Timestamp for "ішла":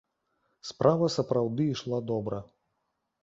1.73-1.99